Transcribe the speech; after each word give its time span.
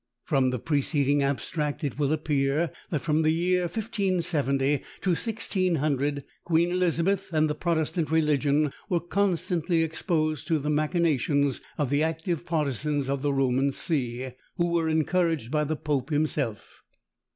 From 0.23 0.49
the 0.49 0.57
preceding 0.57 1.21
abstract 1.21 1.83
it 1.83 1.99
will 1.99 2.11
appear, 2.11 2.71
that 2.89 3.03
from 3.03 3.21
the 3.21 3.29
year 3.29 3.61
1570 3.65 4.79
to 5.01 5.09
1600, 5.11 6.23
Queen 6.43 6.71
Elizabeth 6.71 7.31
and 7.31 7.47
the 7.47 7.53
Protestant 7.53 8.09
religion 8.09 8.73
were 8.89 8.99
constantly 8.99 9.83
exposed 9.83 10.47
to 10.47 10.57
the 10.57 10.71
machinations 10.71 11.61
of 11.77 11.91
the 11.91 12.01
active 12.01 12.47
partisans 12.47 13.09
of 13.11 13.21
the 13.21 13.31
Roman 13.31 13.71
see, 13.71 14.29
who 14.57 14.69
were 14.71 14.89
encouraged 14.89 15.51
by 15.51 15.63
the 15.63 15.75
pope 15.75 16.09
himself. 16.09 16.81